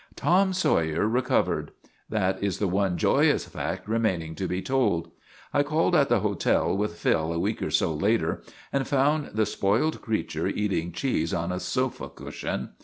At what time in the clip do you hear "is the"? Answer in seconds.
2.41-2.67